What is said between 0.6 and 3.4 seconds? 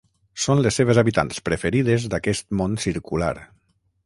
les seves habitants preferides d'aquest món circular.